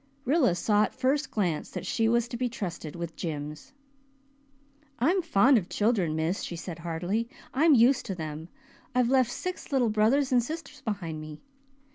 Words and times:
Rilla 0.25 0.55
saw 0.55 0.81
at 0.85 0.95
first 0.95 1.29
glance 1.29 1.69
that 1.69 1.85
she 1.85 2.09
was 2.09 2.27
to 2.29 2.35
be 2.35 2.49
trusted 2.49 2.95
with 2.95 3.15
Jims. 3.15 3.71
"I'm 4.97 5.21
fond 5.21 5.59
of 5.59 5.69
children, 5.69 6.15
miss," 6.15 6.41
she 6.41 6.55
said 6.55 6.79
heartily. 6.79 7.29
"I'm 7.53 7.75
used 7.75 8.07
to 8.07 8.15
them 8.15 8.49
I've 8.95 9.09
left 9.09 9.31
six 9.31 9.71
little 9.71 9.91
brothers 9.91 10.31
and 10.31 10.41
sisters 10.41 10.81
behind 10.81 11.21
me. 11.21 11.43